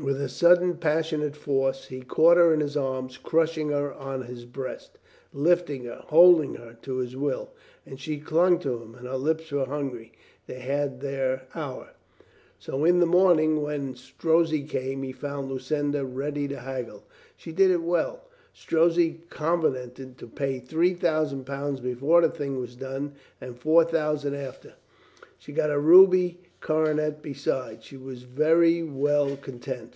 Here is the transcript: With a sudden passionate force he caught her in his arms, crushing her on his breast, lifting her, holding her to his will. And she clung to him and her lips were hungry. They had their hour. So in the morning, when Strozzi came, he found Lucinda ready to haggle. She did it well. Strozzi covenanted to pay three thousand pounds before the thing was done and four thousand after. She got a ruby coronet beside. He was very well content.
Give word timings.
With 0.00 0.20
a 0.20 0.28
sudden 0.28 0.76
passionate 0.76 1.34
force 1.34 1.86
he 1.86 2.02
caught 2.02 2.36
her 2.36 2.54
in 2.54 2.60
his 2.60 2.76
arms, 2.76 3.16
crushing 3.18 3.70
her 3.70 3.92
on 3.92 4.22
his 4.26 4.44
breast, 4.44 4.96
lifting 5.32 5.86
her, 5.86 6.04
holding 6.06 6.54
her 6.54 6.76
to 6.82 6.98
his 6.98 7.16
will. 7.16 7.50
And 7.84 7.98
she 7.98 8.18
clung 8.18 8.60
to 8.60 8.80
him 8.80 8.94
and 8.94 9.08
her 9.08 9.16
lips 9.16 9.50
were 9.50 9.64
hungry. 9.64 10.12
They 10.46 10.60
had 10.60 11.00
their 11.00 11.48
hour. 11.52 11.94
So 12.60 12.84
in 12.84 13.00
the 13.00 13.06
morning, 13.06 13.60
when 13.60 13.96
Strozzi 13.96 14.62
came, 14.62 15.02
he 15.02 15.10
found 15.10 15.48
Lucinda 15.50 16.04
ready 16.04 16.46
to 16.46 16.60
haggle. 16.60 17.02
She 17.36 17.50
did 17.50 17.72
it 17.72 17.82
well. 17.82 18.20
Strozzi 18.54 19.22
covenanted 19.30 20.16
to 20.18 20.28
pay 20.28 20.60
three 20.60 20.94
thousand 20.94 21.44
pounds 21.44 21.80
before 21.80 22.20
the 22.20 22.28
thing 22.30 22.60
was 22.60 22.76
done 22.76 23.14
and 23.40 23.58
four 23.58 23.84
thousand 23.84 24.34
after. 24.36 24.74
She 25.40 25.50
got 25.52 25.70
a 25.70 25.78
ruby 25.78 26.40
coronet 26.60 27.22
beside. 27.22 27.80
He 27.84 27.96
was 27.96 28.24
very 28.24 28.82
well 28.82 29.36
content. 29.36 29.94